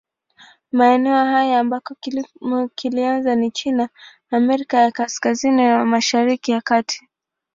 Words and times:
Maeneo 0.71 1.25
haya 1.25 1.59
ambako 1.59 1.95
kilimo 1.95 2.67
kilianza 2.67 3.35
ni 3.35 3.51
China, 3.51 3.89
Amerika 4.31 4.77
ya 4.77 4.91
Kaskazini 4.91 5.55
na 5.67 5.85
Mashariki 5.85 6.51
ya 6.51 6.61
Kati. 6.61 7.07